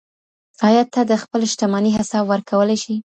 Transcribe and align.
ایا 0.67 0.83
ته 0.93 1.01
د 1.09 1.13
خپلې 1.23 1.45
شتمنۍ 1.51 1.91
حساب 1.97 2.25
ورکولی 2.31 2.77
شې؟ 2.83 2.95